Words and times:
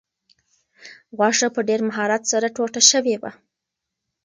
غوښه 1.17 1.47
په 1.55 1.61
ډېر 1.67 1.79
مهارت 1.89 2.23
سره 2.31 2.47
ټوټه 2.55 2.81
شوې 2.91 3.15
وه. 3.21 3.31